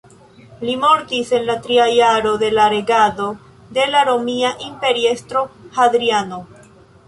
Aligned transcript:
Li 0.69 0.73
mortis 0.83 1.29
en 1.39 1.45
la 1.49 1.55
tria 1.67 1.85
jaro 1.97 2.31
de 2.45 2.49
la 2.57 2.65
regado 2.75 3.29
de 3.79 3.87
la 3.93 4.03
romia 4.11 4.53
imperiestro 4.73 5.49
Hadriano. 5.79 6.45